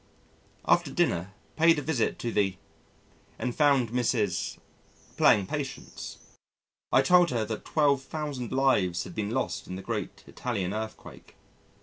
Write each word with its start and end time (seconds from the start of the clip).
After 0.65 0.89
dinner, 0.91 1.31
paid 1.55 1.77
a 1.77 1.83
visit 1.83 2.17
to 2.17 2.31
the 2.31 2.55
and 3.37 3.55
found 3.55 3.91
Mrs. 3.91 4.57
playing 5.15 5.45
Patience. 5.45 6.17
I 6.91 7.03
told 7.03 7.29
her 7.29 7.45
that 7.45 7.65
12,000 7.65 8.51
lives 8.51 9.03
had 9.03 9.13
been 9.13 9.29
lost 9.29 9.67
in 9.67 9.75
the 9.75 9.83
great 9.83 10.23
Italian 10.25 10.73
earthquake. 10.73 11.35